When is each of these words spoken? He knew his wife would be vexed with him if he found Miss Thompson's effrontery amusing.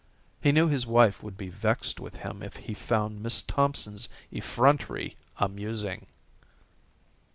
He 0.41 0.51
knew 0.51 0.67
his 0.67 0.87
wife 0.87 1.21
would 1.21 1.37
be 1.37 1.49
vexed 1.49 1.99
with 1.99 2.15
him 2.15 2.41
if 2.41 2.55
he 2.55 2.73
found 2.73 3.21
Miss 3.21 3.43
Thompson's 3.43 4.09
effrontery 4.31 5.15
amusing. 5.37 6.07